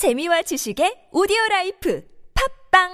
[0.00, 2.88] 재미와 지식의 오디오 라이프 팝빵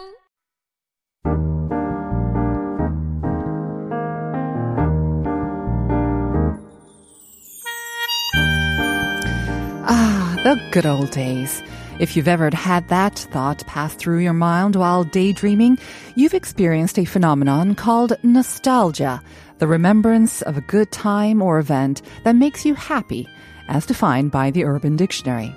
[9.87, 11.62] Ah, the good old days.
[12.01, 15.79] If you've ever had that thought pass through your mind while daydreaming,
[16.16, 19.23] you've experienced a phenomenon called nostalgia,
[19.59, 23.29] the remembrance of a good time or event that makes you happy,
[23.68, 25.55] as defined by the Urban Dictionary.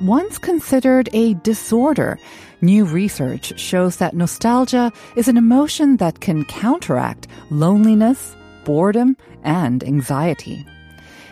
[0.00, 2.18] Once considered a disorder,
[2.62, 8.34] new research shows that nostalgia is an emotion that can counteract loneliness,
[8.64, 10.64] boredom, and anxiety.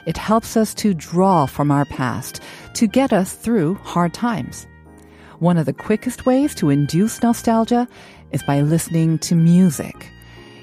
[0.05, 2.42] It helps us to draw from our past
[2.75, 4.66] to get us through hard times.
[5.39, 7.89] One of the quickest ways to induce nostalgia
[8.33, 10.11] is by listening to music.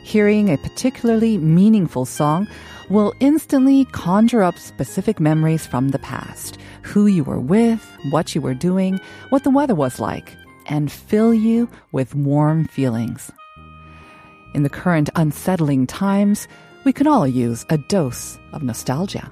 [0.05, 2.47] Hearing a particularly meaningful song
[2.89, 8.39] will instantly conjure up specific memories from the past, who you were with, what you
[8.39, 10.31] were doing, what the weather was like,
[10.67, 13.31] and fill you with warm feelings.
[14.53, 16.47] In the current unsettling times,
[16.83, 19.31] we can all use a dose of nostalgia.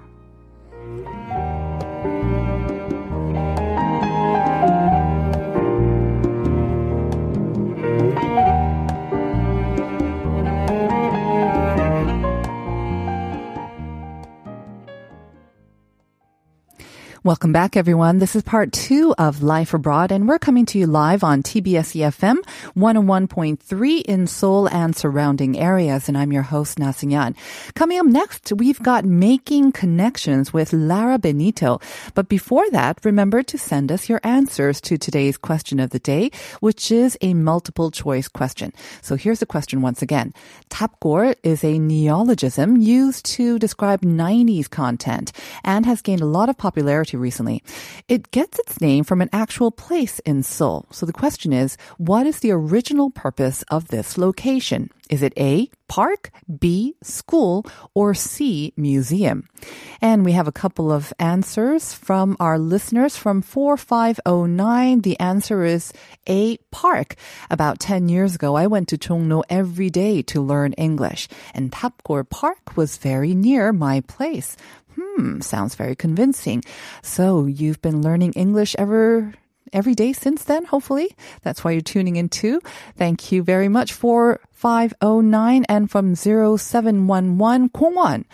[17.26, 18.20] Welcome back, everyone.
[18.20, 21.96] This is part two of Life Abroad, and we're coming to you live on TBS
[21.96, 22.36] EFM
[22.76, 26.10] 101.3 in Seoul and surrounding areas.
[26.10, 27.38] And I'm your host, Nasinyan.
[27.76, 31.80] Coming up next, we've got Making Connections with Lara Benito.
[32.14, 36.30] But before that, remember to send us your answers to today's question of the day,
[36.60, 38.74] which is a multiple choice question.
[39.02, 40.34] So here's the question once again.
[40.70, 45.32] Tapgol is a neologism used to describe 90s content
[45.64, 47.64] and has gained a lot of popularity recently.
[48.08, 50.88] It gets its name from an actual place in Seoul.
[50.92, 54.90] So the question is, what is the original purpose of this location?
[55.10, 59.48] Is it A, park, B, school, or C, museum?
[60.02, 65.02] And we have a couple of answers from our listeners from 4509.
[65.02, 65.94] The answer is
[66.26, 67.14] A, park.
[67.52, 72.28] About 10 years ago, I went to Chongno every day to learn English, and Tapgol
[72.28, 74.58] Park was very near my place.
[74.98, 76.64] Hmm, sounds very convincing.
[77.04, 79.36] So you've been learning English ever
[79.74, 81.16] every day since then, hopefully.
[81.42, 82.62] That's why you're tuning in too.
[82.96, 88.26] Thank you very much for 509 and from 0711 공원.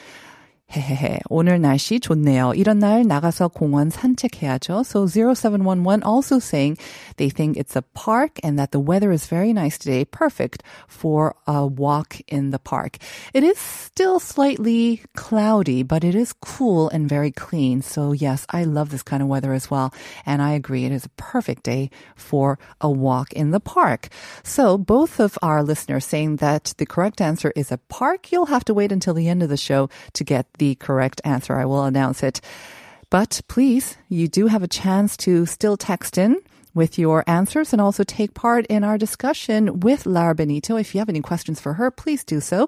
[0.74, 1.20] 헤헤헤.
[1.28, 2.52] 오늘 날씨 좋네요.
[2.56, 4.82] 이런 날 나가서 공원 산책해야죠.
[4.82, 6.78] So 0711 also saying
[7.16, 10.04] they think it's a park and that the weather is very nice today.
[10.04, 12.98] Perfect for a walk in the park.
[13.32, 17.82] It is still slightly cloudy, but it is cool and very clean.
[17.82, 19.94] So yes, I love this kind of weather as well.
[20.26, 20.86] And I agree.
[20.86, 24.08] It is a perfect day for a walk in the park.
[24.42, 28.32] So both of our listeners saying that the correct answer is a park.
[28.32, 31.55] You'll have to wait until the end of the show to get the correct answer.
[31.55, 32.41] I will announce it.
[33.09, 36.37] But please, you do have a chance to still text in
[36.75, 40.77] with your answers and also take part in our discussion with Lara Benito.
[40.77, 42.67] If you have any questions for her, please do so.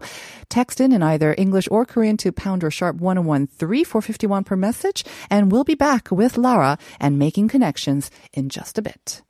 [0.49, 5.05] Text in in either English or Korean to pound or sharp 1013 451 per message.
[5.29, 9.21] And we'll be back with Lara and making connections in just a bit.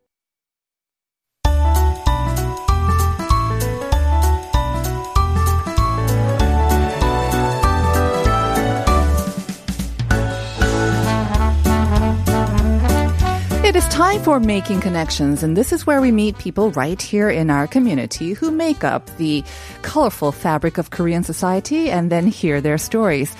[13.71, 17.29] It is time for Making Connections, and this is where we meet people right here
[17.29, 19.45] in our community who make up the
[19.81, 23.33] colorful fabric of Korean society and then hear their stories.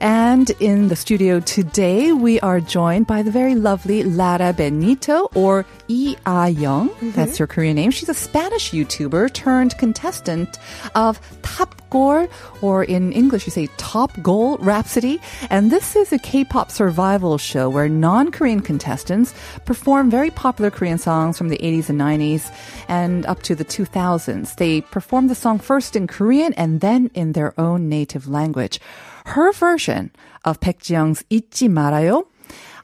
[0.00, 5.64] And in the studio today, we are joined by the very lovely Lara Benito, or
[5.88, 6.90] Yi Ah Young.
[7.00, 7.90] That's her Korean name.
[7.90, 10.58] She's a Spanish YouTuber turned contestant
[10.94, 12.28] of Top Goal,
[12.60, 15.20] or in English, you say Top Goal Rhapsody.
[15.48, 19.34] And this is a K-pop survival show where non-Korean contestants
[19.64, 22.52] perform very popular Korean songs from the 80s and 90s
[22.88, 24.56] and up to the 2000s.
[24.56, 28.80] They perform the song first in Korean and then in their own native language
[29.25, 30.11] Her version
[30.45, 32.25] of Baek Jiyoung's 잊지 말아요,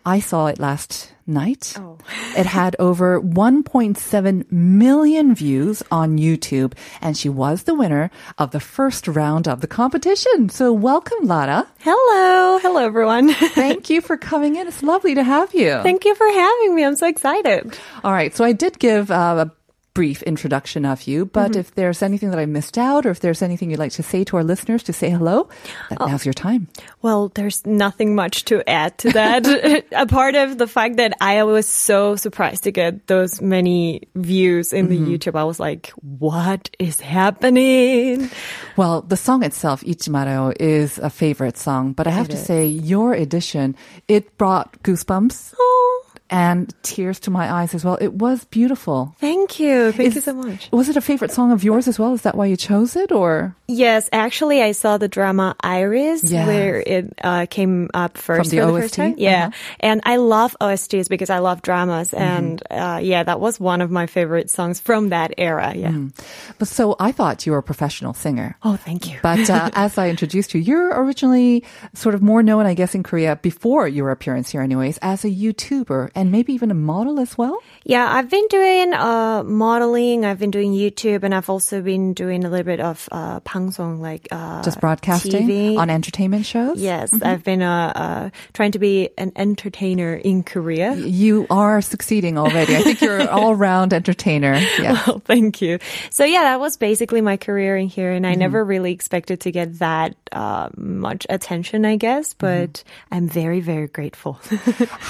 [0.05, 1.75] I saw it last night.
[2.37, 8.61] It had over 1.7 million views on YouTube, and she was the winner of the
[8.61, 10.47] first round of the competition.
[10.47, 11.67] So welcome, Lara.
[11.79, 12.57] Hello.
[12.59, 13.33] Hello, everyone.
[13.33, 14.67] Thank you for coming in.
[14.67, 15.81] It's lovely to have you.
[15.83, 16.85] Thank you for having me.
[16.85, 17.77] I'm so excited.
[18.05, 19.51] All right, so I did give uh, a
[19.94, 21.60] brief introduction of you, but mm-hmm.
[21.60, 24.24] if there's anything that I missed out or if there's anything you'd like to say
[24.24, 25.48] to our listeners to say hello,
[25.90, 26.06] that oh.
[26.06, 26.68] now's your time.
[27.02, 29.46] Well, there's nothing much to add to that.
[29.92, 34.72] a part of the fact that I was so surprised to get those many views
[34.72, 35.12] in the mm-hmm.
[35.12, 35.38] YouTube.
[35.38, 38.30] I was like, what is happening?
[38.76, 42.46] Well, the song itself, Ichimaro, is a favorite song, but I have It to is.
[42.46, 43.76] say your edition,
[44.08, 47.98] it brought goosebumps Oh, and tears to my eyes as well.
[48.00, 49.14] It was beautiful.
[49.20, 49.92] thank you.
[49.92, 50.68] Thank Is- you so much.
[50.72, 52.14] Was it a favorite song of yours as well?
[52.14, 56.46] Is that why you chose it or Yes, actually, I saw the drama Iris Yes.
[56.46, 58.96] where it uh, came up first the for the first OST?
[58.96, 59.14] time.
[59.18, 59.76] Yeah, Uh-huh.
[59.80, 62.22] and I love OSTs because I love dramas, Mm-hmm.
[62.24, 65.72] and uh, yeah, that was one of my favorite songs from that era.
[65.76, 65.90] Yeah.
[65.92, 66.12] Mm.
[66.58, 68.56] But so I thought you were a professional singer.
[68.62, 69.18] Oh, thank you.
[69.22, 71.64] But uh, as I introduced you, you're originally
[71.94, 75.30] sort of more known, I guess, in Korea before your appearance here, anyways, as a
[75.30, 77.58] YouTuber and maybe even a model as well.
[77.82, 80.24] Yeah, I've been doing uh, modeling.
[80.24, 83.98] I've been doing YouTube, and I've also been doing a little bit of uh, 방송,
[83.98, 85.76] like uh, Just broadcasting TV.
[85.76, 86.78] on entertainment shows.
[86.80, 90.94] Yes, I've been uh, uh, trying to be an entertainer in Korea.
[90.94, 92.76] You are succeeding already.
[92.76, 94.54] I think you're an all-round entertainer.
[94.78, 95.02] Yeah.
[95.06, 95.80] Well, thank you.
[96.14, 98.40] So yeah, that was basically my career in here, and I Mm-hmm.
[98.48, 102.32] never really expected to get that uh, much attention, I guess.
[102.32, 102.46] Mm-hmm.
[102.70, 104.40] But I'm very, very grateful.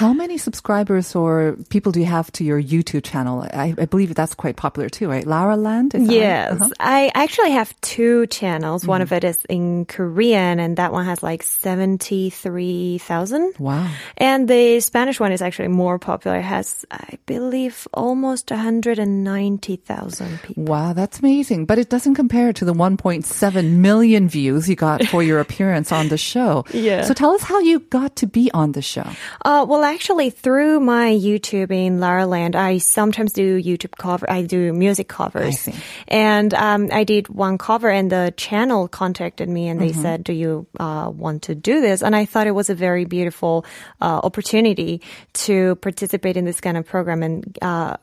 [0.02, 3.42] How many subscribers or people do you have to your YouTube channel?
[3.52, 5.24] I, I believe that's quite popular too, right?
[5.26, 5.94] Lara Land?
[5.94, 6.16] Is that right?
[6.20, 6.70] Yes, Uh-huh.
[6.80, 8.84] I actually have two channels.
[8.86, 9.02] One Mm-hmm.
[9.02, 13.54] of it is in Korean, and that one has like seventy-three thousand.
[13.58, 13.88] Wow.
[14.16, 16.38] And the Spanish one is actually more popular.
[16.38, 20.64] It has, I believe, almost 190,000 people.
[20.64, 21.66] Wow, that's amazing.
[21.66, 26.08] But it doesn't compare to the 1.7 million views you got for your appearance on
[26.08, 26.64] the show.
[26.72, 27.02] Yeah.
[27.02, 29.06] So tell us how you got to be on the show.
[29.44, 34.30] Uh, well, actually, through my YouTube in Lara Land, I sometimes do YouTube cover.
[34.30, 35.68] I do music covers.
[36.08, 40.32] And um, I did one cover, and the channel contacted me, and they said, "Do
[40.32, 43.64] you uh, want to do this?" And I thought it was a very beautiful
[44.00, 45.00] uh, opportunity
[45.46, 47.58] to participate in this kind of program and.
[47.62, 47.96] Uh,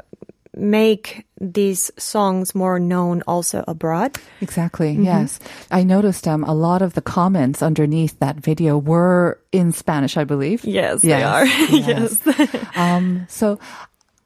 [0.55, 4.17] make these songs more known also abroad.
[4.41, 4.91] Exactly.
[4.91, 5.39] Yes.
[5.71, 10.23] I noticed um, a lot of the comments underneath that video were in Spanish, I
[10.23, 10.65] believe.
[10.65, 11.45] Yes, they are.
[11.69, 12.21] yes.
[12.75, 13.59] um, so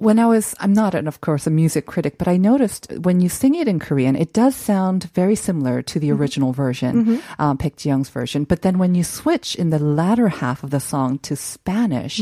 [0.04, 3.22] when I was, I'm not, an, of course, a music critic, but I noticed when
[3.22, 7.58] you sing it in Korean, it does sound very similar to the original version, um,
[7.58, 8.44] Baek Ji-young's version.
[8.44, 12.22] But then when you switch in the latter half of the song to Spanish,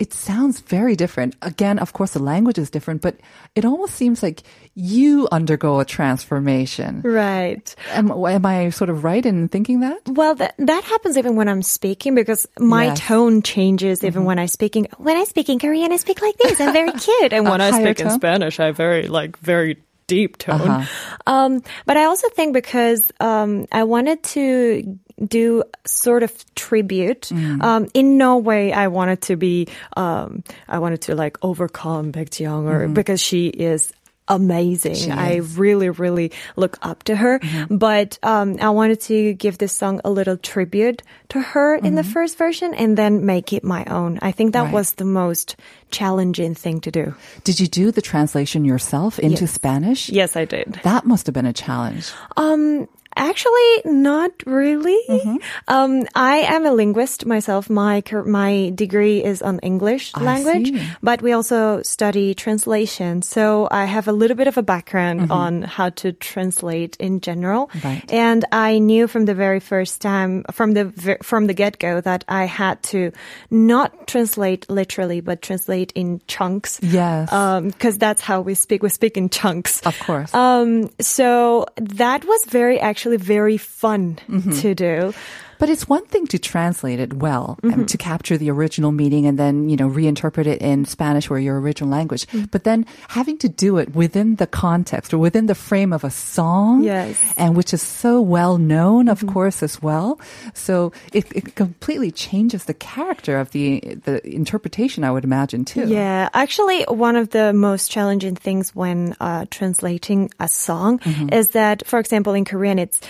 [0.00, 1.36] it sounds very different.
[1.42, 3.20] Again, of course, the language is different, but
[3.54, 4.42] it almost seems like
[4.74, 7.02] you undergo a transformation.
[7.04, 7.76] Right.
[7.90, 10.00] Am, am I sort of right in thinking that?
[10.06, 13.00] Well, that that happens even when I'm speaking because my Yes.
[13.00, 14.26] tone changes even mm-hmm.
[14.26, 14.88] when I'm speaking.
[14.96, 16.58] When I speak in Korean, I speak like this.
[16.58, 18.10] I'm very cute, and when I speak in?
[18.10, 19.76] Spanish, I very like very
[20.10, 20.60] deep tone.
[20.60, 20.86] Uh-huh.
[21.26, 27.30] Um, but I also think because um, I wanted to do sort of tribute.
[27.30, 27.62] Mm.
[27.62, 29.68] Um, in no way I wanted to be.
[29.96, 33.92] Um, I wanted to like overcome Baek Ji-young or because she is
[34.30, 34.92] amazing.
[34.94, 35.04] Mm-hmm.
[35.04, 35.58] She I is.
[35.58, 37.38] really, really look up to her.
[37.40, 37.76] Mm-hmm.
[37.76, 42.04] But um, I wanted to give this song a little tribute to her in the
[42.04, 44.18] first version and then make it my own.
[44.22, 44.66] I think that Mm-hmm.
[44.76, 44.80] Right.
[44.86, 45.56] was the most
[45.90, 47.14] challenging thing to do.
[47.44, 49.52] Did you do the translation yourself into Yes.
[49.52, 50.08] Spanish?
[50.08, 50.78] Yes, I did.
[50.84, 52.12] That must have been a challenge.
[52.36, 52.86] Um,
[53.16, 54.98] actually, not really.
[55.08, 55.36] Mm-hmm.
[55.68, 57.68] Um, I am a linguist myself.
[57.70, 60.88] My my degree is on English I language, see.
[61.02, 63.22] but we also study translation.
[63.22, 67.68] So I have a little bit of a background on how to translate in general.
[67.68, 67.88] Mm-hmm.
[67.88, 68.12] Right.
[68.12, 72.24] And I knew from the very first time, from the from the get go, that
[72.28, 73.12] I had to
[73.50, 76.80] not translate literally, but translate in chunks.
[76.82, 77.30] Yes.
[77.30, 78.82] Because that's how we speak.
[78.82, 79.80] We speak in chunks.
[79.82, 80.34] Of course.
[80.34, 84.52] Um, so that was very, actually very fun Mm-hmm.
[84.60, 85.14] to do.
[85.60, 87.80] But it's one thing to translate it well, Mm-hmm.
[87.80, 91.38] um, to capture the original meaning and then, you know, reinterpret it in Spanish or
[91.38, 92.26] your original language.
[92.32, 92.50] Mm.
[92.50, 96.10] But then having to do it within the context or within the frame of a
[96.10, 96.82] song.
[96.82, 97.20] Yes.
[97.20, 97.40] Mm-hmm.
[97.40, 100.18] And which is so well known, of course, as well.
[100.54, 105.86] So it, it completely changes the character of the, the interpretation, I would imagine, too.
[105.86, 111.32] Yeah, actually, one of the most challenging things when uh, translating a song Mm-hmm.
[111.32, 113.00] is that, for example, in Korean, it's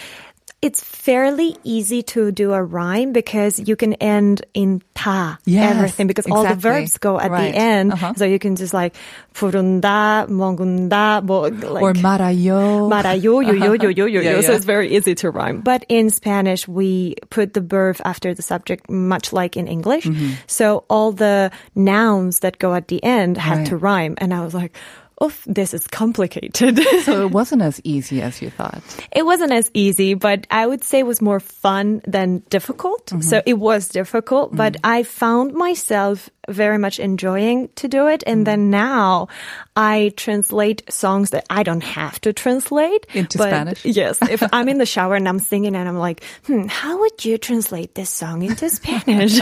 [0.61, 6.07] it's fairly easy to do a rhyme because you can end in ta Yes, everything
[6.07, 6.71] because all the exactly.
[6.89, 7.53] verbs go at Right.
[7.53, 7.93] the end.
[7.93, 8.13] Uh-huh.
[8.17, 8.95] So you can just like
[9.35, 12.89] 부른다, 먹는다, 뭐 like Or 말아요.
[12.89, 14.41] Marayo, yo, yo, yo, yo, yo, Yeah, yo.
[14.41, 14.55] So yeah.
[14.57, 15.61] it's very easy to rhyme.
[15.61, 20.05] But in Spanish, we put the verb after the subject, much like in English.
[20.05, 20.41] Mm-hmm.
[20.47, 23.67] So all the nouns that go at the end had Right.
[23.67, 24.15] to rhyme.
[24.17, 24.75] And I was like,
[25.20, 26.80] oh, this is complicated.
[27.04, 28.82] So it wasn't as easy as you thought.
[29.12, 33.06] it wasn't as easy, but I would say it was more fun than difficult.
[33.06, 33.20] Mm-hmm.
[33.22, 38.24] So it was difficult, but I found myself very much enjoying to do it.
[38.26, 38.70] And then Mm-hmm.
[38.70, 39.28] now
[39.76, 43.84] I translate songs that I don't have to translate Into Spanish?
[43.84, 44.18] Yes.
[44.22, 47.38] If I'm in the shower and I'm singing and I'm like, hmm, how would you
[47.38, 49.38] translate this song into Spanish?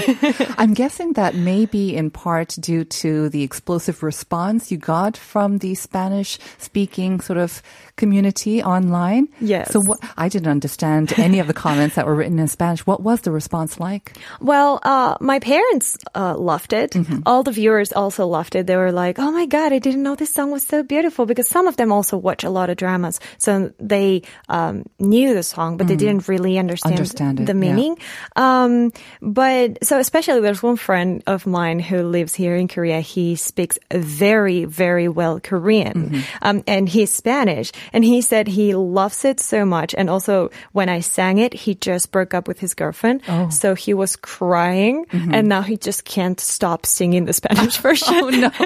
[0.58, 5.58] I'm guessing that may be in part due to the explosive response you got from
[5.58, 7.62] the Spanish speaking sort of
[7.98, 9.28] community online.
[9.40, 9.72] Yes.
[9.72, 12.86] So what, I didn't understand any of the comments that were written in Spanish.
[12.86, 14.16] What was the response like?
[14.40, 16.92] Well, uh, my parents uh, loved it.
[16.92, 17.26] Mm-hmm.
[17.26, 18.66] All the viewers also loved it.
[18.66, 21.48] They were like, "Oh my god, I didn't know this song was so beautiful." Because
[21.48, 25.76] some of them also watch a lot of dramas, so they um, knew the song,
[25.76, 26.98] but they didn't really understand, Mm.
[26.98, 27.74] Understand it, the yeah.
[27.74, 27.98] meaning.
[28.36, 33.00] Um, but so especially there's one friend of mine who lives here in Korea.
[33.00, 36.20] He speaks very, very well Korean, Mm-hmm.
[36.42, 37.72] um, and he's Spanish.
[37.92, 39.94] And he said he loves it so much.
[39.96, 43.48] And also when I sang it, he just broke up with his girlfriend, Oh.
[43.50, 45.34] so he was crying, Mm-hmm.
[45.34, 48.14] and now he just can't stop singing the Spanish version.
[48.18, 48.50] Oh no.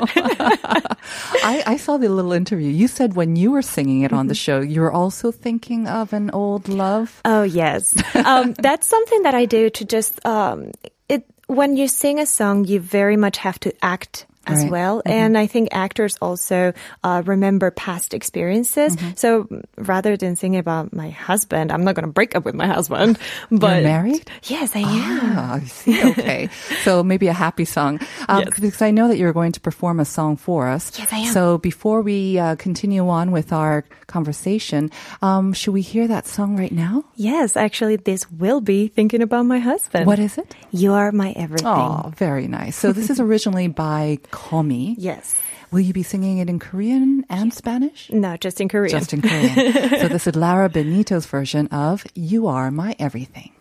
[1.45, 2.71] I, I saw the little interview.
[2.71, 6.12] You said when you were singing it on the show, you were also thinking of
[6.12, 7.21] an old love.
[7.25, 10.71] Oh yes, um, that's something that I do to just um,
[11.09, 11.25] it.
[11.47, 14.71] When you sing a song, you very much have to act as Right.
[14.71, 16.73] well, and I think actors also
[17.05, 18.97] uh, remember past experiences.
[19.17, 19.47] So
[19.79, 23.19] rather than singing about my husband, I'm not going to break up with my husband.
[23.51, 24.29] But married?
[24.45, 25.21] Yes, I am.
[25.39, 26.03] Ah, I see.
[26.11, 26.49] Okay.
[26.85, 28.01] so maybe a happy song.
[28.29, 28.59] Um, Yes.
[28.61, 30.91] Because I know that you're going to perform a song for us.
[30.99, 31.33] Yes, I am.
[31.33, 36.57] So before we uh, continue on with our conversation, um, should we hear that song
[36.57, 37.05] right now?
[37.17, 40.07] Yes, actually, this will be thinking about my husband.
[40.07, 40.55] What is it?
[40.71, 41.67] You are my everything.
[41.69, 42.77] Oh, very nice.
[42.77, 44.97] So this is originally by Gummy.
[44.99, 45.37] Yes.
[45.71, 48.11] Will you be singing it in Korean and Spanish?
[48.11, 48.91] No, just in Korean.
[48.91, 49.55] Just in Korean.
[50.01, 53.53] so this is Lara Benito's version of You Are My Everything.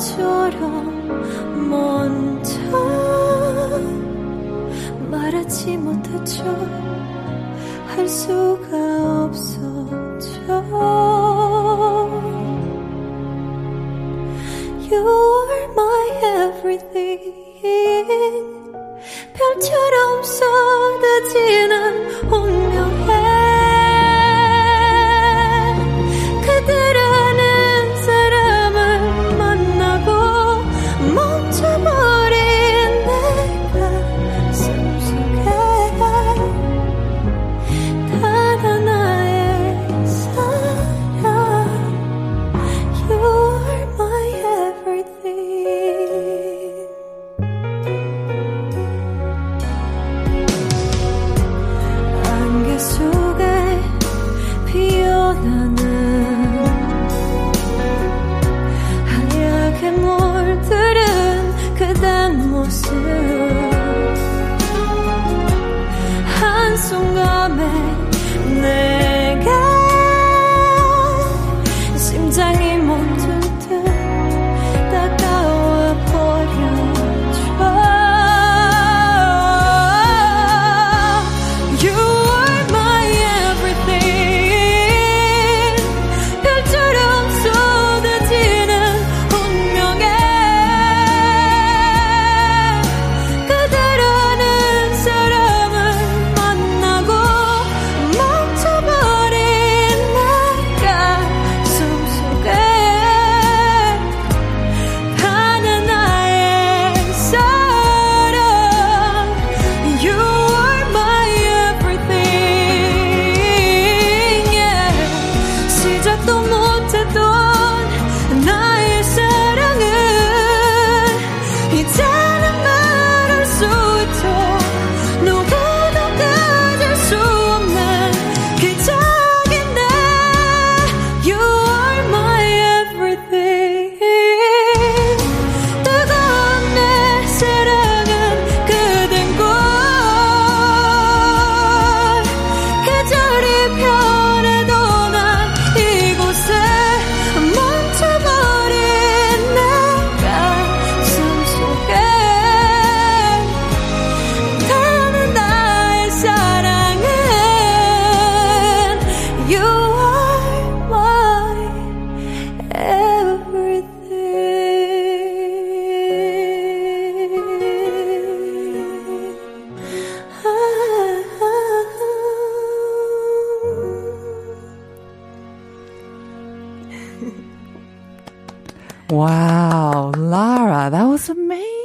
[0.00, 2.50] 바보처럼 먼저
[5.10, 6.44] 말하지 못했죠.
[7.88, 8.59] 할수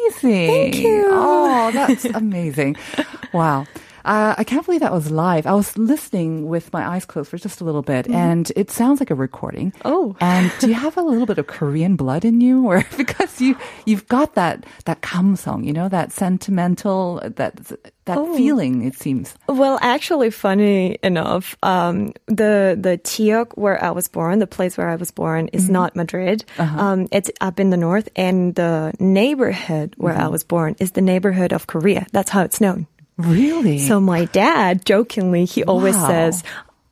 [0.09, 0.47] amazing.
[0.49, 1.07] Thank you.
[1.11, 2.75] Oh, that's amazing.
[3.33, 3.67] Wow.
[4.05, 5.45] Uh, I can't believe that was live.
[5.47, 8.99] I was listening with my eyes closed for just a little bit, and it sounds
[9.01, 9.71] like a recording.
[9.71, 9.87] Mm-hmm.
[9.91, 10.15] Oh.
[10.21, 13.57] and do you have a little bit of Korean blood in you, or because you
[13.85, 17.55] you've got that that 감성, you know, that sentimental, that
[18.05, 18.37] that Oh.
[18.37, 18.83] feeling?
[18.85, 19.33] It seems.
[19.49, 24.89] Well, actually, funny enough, um, the the Tiok where I was born, the place where
[24.89, 26.45] I was born, is not Madrid.
[26.59, 31.01] Um, it's up in the north, and the neighborhood where I was born is the
[31.01, 32.05] neighborhood of Korea.
[32.11, 32.85] That's how it's known.
[33.17, 33.79] Really?
[33.79, 36.43] So my dad, jokingly, he always says,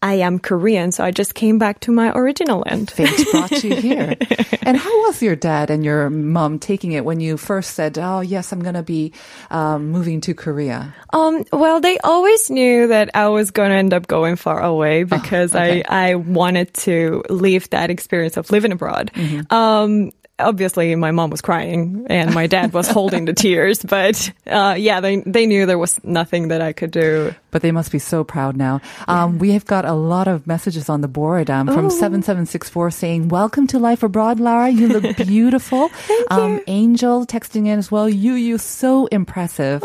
[0.02, 3.76] "I am Korean, so I just came back to my original land." fate brought you
[3.76, 4.16] here.
[4.62, 8.22] and how was your dad and your mom taking it when you first said, "Oh,
[8.22, 9.12] yes, I'm going to be
[9.52, 10.96] um, moving to Korea"?
[11.12, 15.04] Um, well, they always knew that I was going to end up going far away
[15.04, 15.84] because okay.
[15.84, 19.12] I, I wanted to leave that experience of living abroad.
[19.14, 19.54] Mm-hmm.
[19.54, 24.76] Um, obviously my mom was crying and my dad was holding the tears, but, uh,
[24.78, 27.34] yeah, they, they knew there was nothing that I could do.
[27.52, 28.82] But they must be so proud now.
[29.08, 33.28] Um, we have got a lot of messages on the board um, from 7764 saying,
[33.30, 34.70] Welcome to Life Abroad, Lara.
[34.70, 35.90] You look beautiful.
[35.90, 38.10] Thank um, Angel texting in as well.
[38.10, 39.84] You, you, so impressive.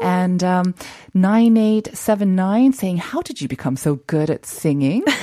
[0.00, 0.74] And um,
[1.12, 5.04] 9879 saying, How did you become so good at singing?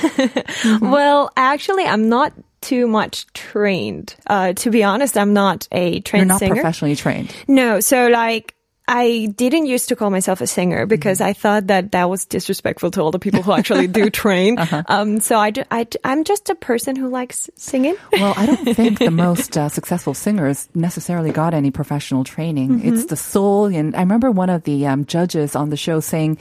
[0.80, 4.14] Well, actually, I'm not too much trained.
[4.26, 6.54] Uh, to be honest, I'm not a trained You're not singer.
[6.54, 7.34] professionally trained.
[7.48, 8.54] No, so like
[8.92, 11.28] I didn't used to call myself a singer because Mm-hmm.
[11.28, 14.58] I thought that that was disrespectful to all the people who actually do train.
[14.58, 14.82] Uh-huh.
[14.88, 17.94] Um, so I, I, I'm just a person who likes singing.
[18.12, 22.84] Well, I don't think the most uh, successful singers necessarily got any professional training.
[22.84, 23.66] It's the soul.
[23.66, 26.38] And I remember one of the um, judges on the show saying,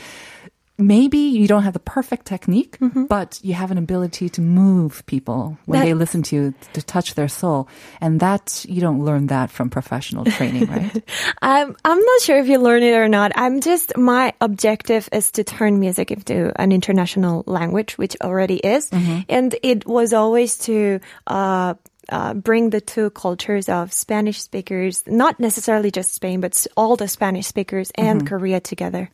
[0.79, 5.57] maybe you don't have the perfect technique, but you have an ability to move people
[5.65, 7.67] when That- they listen to you, to touch their soul.
[8.01, 11.03] And that, you don't learn that from professional training, right?
[11.41, 13.31] I'm, I'm not sure if you learn it or not.
[13.35, 18.89] I'm just, my objective is to turn music into an international language, which already is.
[19.27, 21.73] And it was always to, uh,
[22.11, 27.07] uh, bring the two cultures of Spanish speakers, not necessarily just Spain, but all the
[27.07, 29.09] Spanish speakers and Korea together.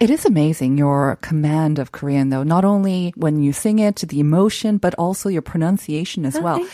[0.00, 2.42] It is amazing your command of Korean, though.
[2.42, 6.64] Not only when you sing it, the emotion, but also your pronunciation as well.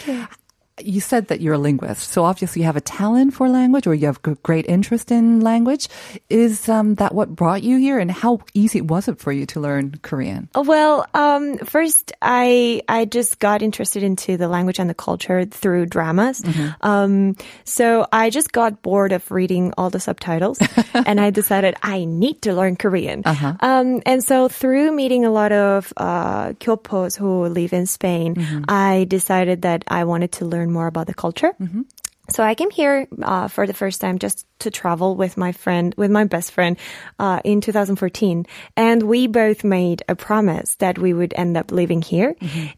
[0.80, 1.02] You.
[1.02, 4.06] Said that you're a linguist, so obviously you have a talent for language, or you
[4.06, 5.88] have great interest in language.
[6.30, 9.60] Is um, that what brought you here, and how easy was it for you to
[9.60, 10.48] learn Korean?
[10.54, 15.86] Well, um, first, I I just got interested into the language and the culture through
[15.86, 16.42] dramas.
[16.80, 20.58] Um, so I just got bored of reading all the subtitles,
[20.94, 23.22] and I decided I need to learn Korean.
[23.60, 29.04] Um, and so through meeting a lot of uh, kyopos who live in Spain, I
[29.08, 31.54] decided that I wanted to learn more about the culture.
[31.60, 31.82] Mm-hmm.
[32.32, 35.94] So I came here uh, for the first time just to travel with my friend,
[35.98, 36.78] with my best friend,
[37.18, 42.00] uh, in 2014, and we both made a promise that we would end up living
[42.00, 42.34] here.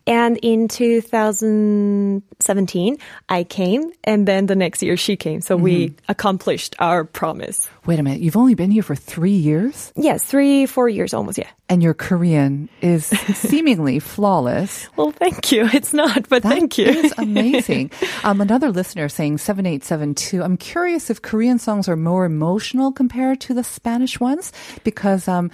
[0.07, 5.41] And in 2017, I came, and then the next year she came.
[5.41, 7.69] So we accomplished our promise.
[7.87, 11.39] Wait a minute, you've only been here for three years, Yes, three, four years almost.
[11.39, 11.49] Yeah.
[11.69, 14.89] and your Korean is seemingly flawless.
[14.97, 15.69] Well, thank you.
[15.75, 16.87] It's not, but thank you.
[16.87, 17.91] That is amazing.
[18.23, 20.43] Um, another listener saying 7872.
[20.43, 24.53] I'm curious if Korean songs are more emotional compared to the Spanish ones
[24.85, 25.51] because um,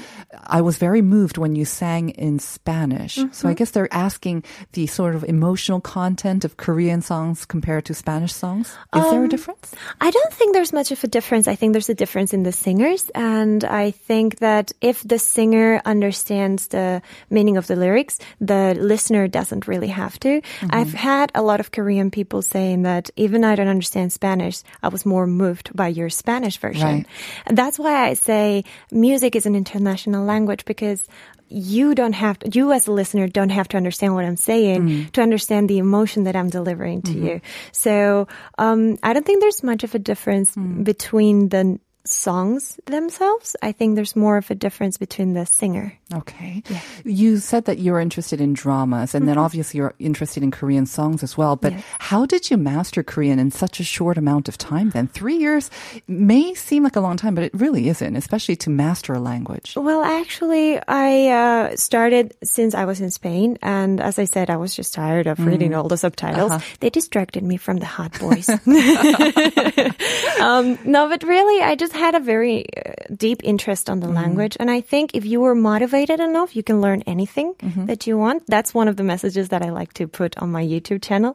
[0.46, 3.14] I was very moved when you sang in Spanish.
[3.16, 3.48] So Mm-hmm.
[3.48, 8.33] I guess they're asking the sort of emotional content of Korean songs compared to Spanish
[8.33, 8.68] songs.
[8.94, 9.74] Is there a Um, difference?
[10.00, 11.48] I don't think there's much of a difference.
[11.48, 13.11] I think there's a difference in the singers.
[13.14, 19.26] And I think that if the singer understands the meaning of the lyrics, the listener
[19.29, 20.40] doesn't really have to.
[20.70, 24.88] I've had a lot of Korean people saying that even I don't understand Spanish, I
[24.88, 26.87] was more moved by your Spanish version.
[26.87, 27.06] Right.
[27.46, 31.06] And that's why I say music is an international language because
[31.48, 34.83] you don't have to, you as a listener don't have to understand what I'm saying
[34.83, 35.12] mm.
[35.12, 37.26] to understand the emotion that I'm delivering to mm-hmm.
[37.26, 37.40] you.
[37.72, 40.85] So, um, I don't think there's much of a difference mm.
[40.85, 43.56] between the songs themselves.
[43.62, 45.92] I think there's more of a difference between the singer.
[46.12, 46.62] Okay.
[47.04, 51.22] You said that you're interested in dramas and then obviously you're interested in Korean songs
[51.22, 51.56] as well.
[51.56, 51.84] But Yes.
[51.98, 55.06] how did you master Korean in such a short amount of time then?
[55.06, 55.70] Three years
[56.08, 59.74] may seem like a long time, but it really isn't, especially to master a language.
[59.76, 64.56] Well, actually, I uh, started since I was in Spain, and as I said, I
[64.56, 66.52] was just tired of reading all the subtitles.
[66.80, 68.48] They distracted me from the hot boys.
[70.40, 74.09] um, no, but really, I just just had a very uh, deep interest on the
[74.09, 74.57] language.
[74.61, 77.55] And I think if you were motivated enough, you can learn anything
[77.87, 78.46] that you want.
[78.46, 81.35] That's one of the messages that I like to put on my YouTube channel.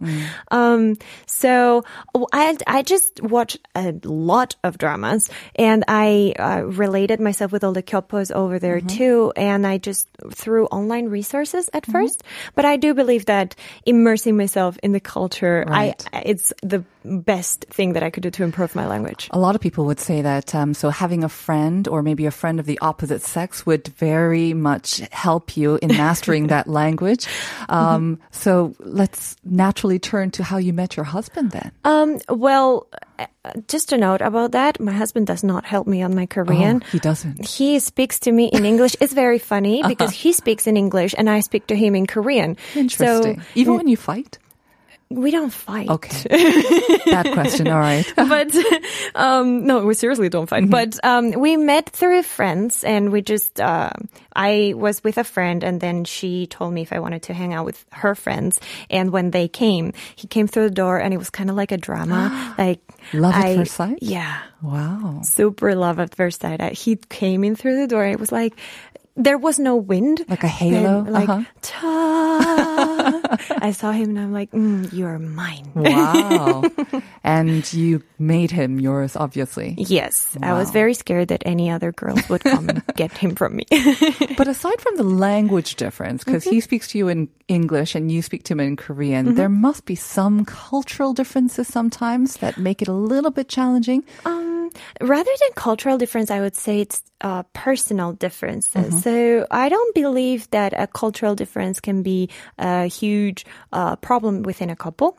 [0.51, 1.83] Um, so
[2.31, 7.73] I, I just watch a lot of dramas and I uh, related myself with all
[7.73, 9.33] the kyopos over there too.
[9.35, 12.23] And I just through online resources at first,
[12.55, 15.99] but I do believe that immersing myself in the culture, Right.
[16.13, 19.29] I, it's the best thing that I could do to improve my language.
[19.31, 22.31] A lot of people would say that um, so having a friend or maybe a
[22.31, 27.27] friend of the opposite sex would very much help you in mastering that language.
[27.69, 31.71] Um, so let's naturally turn to how you met your husband then.
[31.83, 32.87] Um, well,
[33.19, 33.27] uh,
[33.67, 34.79] just a note about that.
[34.79, 36.81] My husband does not help me on my Korean.
[36.83, 37.45] Oh, he doesn't.
[37.45, 38.95] He speaks to me in English.
[38.99, 42.57] It's very funny because he speaks in English and I speak to him in Korean.
[42.75, 43.39] Interesting.
[43.39, 44.39] So Even when you fight?
[45.15, 45.89] We don't fight.
[45.89, 46.27] Okay.
[47.05, 47.67] Bad question.
[47.67, 48.05] All right.
[48.15, 48.53] but
[49.15, 53.59] um no we seriously don't fight but um we met through friends and we just
[53.61, 53.89] uh
[54.35, 57.53] i was with a friend and then she told me if i wanted to hang
[57.53, 61.17] out with her friends and when they came he came through the door and it
[61.17, 62.79] was kind of like a drama like
[63.13, 63.99] Love at I- first sight?
[64.01, 65.21] yeah Wow.
[65.23, 68.31] super love at first sight I, he came in through the door and it was
[68.31, 68.53] like
[69.15, 71.05] there was no wind Like a halo?
[71.07, 71.43] Like Uh-huh.
[71.61, 73.21] ta
[73.61, 76.63] i saw him and i'm like mm, you're mine Wow.
[77.23, 79.75] and you made him yours, obviously.
[79.77, 83.57] Yes, I was very scared that any other girls would come and get him from
[83.57, 83.65] me.
[84.37, 88.21] But aside from the language difference, because he speaks to you in English and you
[88.21, 92.87] speak to him in Korean, there must be some cultural differences sometimes that make it
[92.87, 94.03] a little bit challenging.
[94.25, 94.54] um,
[95.01, 99.03] rather than cultural difference, I would say it's uh, personal differences.
[99.03, 104.69] So I don't believe that a cultural difference can be a huge uh, problem within
[104.69, 105.17] a couple.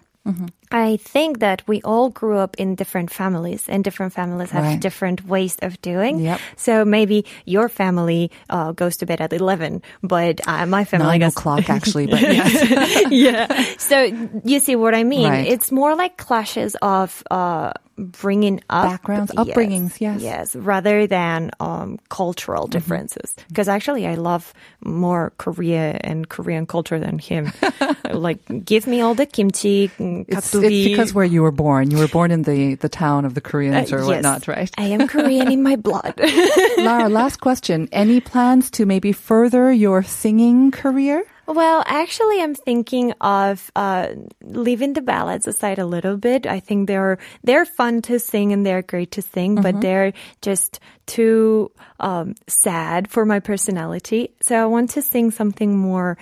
[0.72, 4.80] I think that we all grew up in different families, and different families have Right.
[4.80, 6.18] different ways of doing.
[6.18, 6.40] Yep.
[6.56, 11.20] So maybe your family uh, goes to bed at eleven, but uh, my family Nine
[11.20, 13.06] goes o'clock, actually, but yes.
[13.14, 13.46] yeah.
[13.78, 14.02] So
[14.42, 15.30] you see what I mean?
[15.30, 15.46] Right.
[15.46, 20.20] It's more like clashes of uh, bringing up Backgrounds, upbringings, yes.
[20.20, 23.34] yes, rather than um, cultural differences.
[23.48, 24.52] Because actually, I love
[24.84, 27.52] more Korea and Korean culture than him.
[28.10, 31.90] like, give me all the kimchi, mm, It's, it's because where you were born.
[31.90, 34.06] You were born in the, the town of the Koreans Uh, or yes.
[34.08, 34.70] whatnot, right?
[34.76, 36.20] I am Korean in my blood.
[36.78, 37.88] Lara, last question.
[37.92, 41.24] Any plans to maybe further your singing career?
[41.46, 44.08] Well, actually, I'm thinking of uh,
[44.42, 46.46] leaving the ballads aside a little bit.
[46.46, 50.80] I think they're they're fun to sing and they're great to sing, but they're just
[51.06, 54.34] too um, sad for my personality.
[54.42, 56.18] So I want to sing something more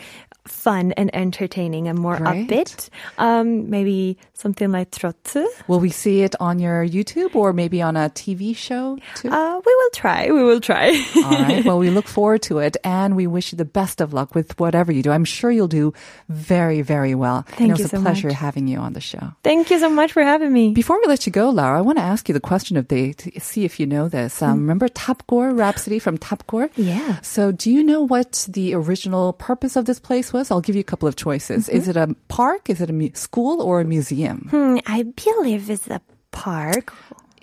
[0.46, 2.48] fun and entertaining and more Great.
[2.48, 2.88] upbeat.
[3.18, 5.46] Um, maybe something like trotsu.
[5.68, 9.30] Will we see it on your YouTube or maybe on a TV show too?
[9.30, 10.30] Uh, we will try.
[10.30, 10.88] We will try.
[11.16, 11.64] All right.
[11.64, 14.58] Well, we look forward to it and we wish you the best of luck with
[14.60, 15.10] whatever you do.
[15.10, 15.94] I'm sure you'll do
[16.28, 17.42] very, very well.
[17.42, 18.36] Thank and it you was a so pleasure much.
[18.36, 19.32] having you on the show.
[19.42, 20.72] Thank you so much for having me.
[20.74, 22.94] Before we let you go, Laura, I want to ask you the question of the
[22.94, 24.42] day to see if you know this.
[24.42, 26.68] Um, remember Tapgol Rhapsody from Tapgol?
[26.76, 27.20] Yeah.
[27.22, 30.51] So, do you know what the original purpose of this place was?
[30.51, 31.69] I'll give you a couple of choices.
[31.69, 32.69] Is it a park?
[32.69, 34.47] Is it a mu- school or a museum?
[34.49, 36.93] Hmm, I believe it's a park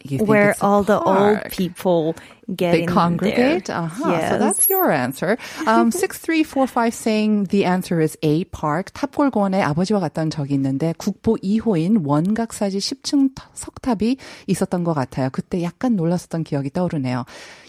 [0.07, 1.51] You think where it's a all the old park.
[1.51, 2.15] people
[2.55, 3.67] get They in congregate?
[3.67, 3.77] There.
[3.77, 4.11] Uh-huh.
[4.11, 4.31] Yes.
[4.31, 5.37] So that's your answer.
[5.67, 8.93] Um, 6345 saying the answer is A, park.
[8.95, 15.29] 탑골공원에 아버지와 갔던 적이 있는데 국보 2호인 원각사지 10층 석탑이 있었던 것 같아요.
[15.33, 17.25] 그때 약간 놀랐었던 기억이 떠오르네요.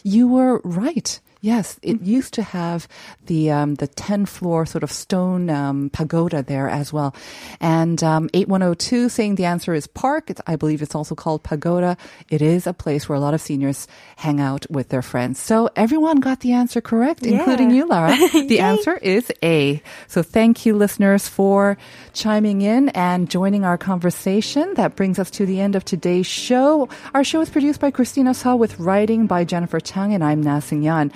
[0.05, 1.19] You were right.
[1.44, 2.04] Yes, it Mm-hmm.
[2.18, 2.86] used to have
[3.26, 7.14] the um, the ten floor sort of stone um, pagoda there as well.
[7.60, 10.30] And um, eight one zero two saying the answer is park.
[10.30, 11.96] It's, I believe it's also called pagoda.
[12.30, 15.40] It is a place where a lot of seniors hang out with their friends.
[15.40, 18.16] So everyone got the answer correct, including you, Lara.
[18.46, 19.82] The answer is A.
[20.06, 21.76] So thank you, listeners, for
[22.14, 24.74] chiming in and joining our conversation.
[24.74, 26.88] That brings us to the end of today's show.
[27.14, 30.60] Our show is produced by Christina Saw with writing by Jennifer Chang, and I'm Na
[30.70, 31.10] Yan.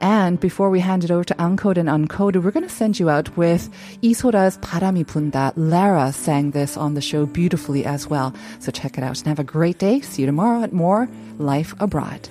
[0.00, 3.08] And before we hand it over to Uncode and Uncoded, we're going to send you
[3.08, 3.70] out with
[4.02, 5.52] Isora's 바람이 분다.
[5.56, 8.34] Lara sang this on the show beautifully as well.
[8.58, 10.00] So check it out and have a great day.
[10.00, 12.28] See you tomorrow at more Life Abroad.